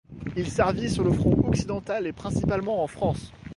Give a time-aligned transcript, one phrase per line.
[0.35, 3.31] Il servit sur le front occidental et principalement en France.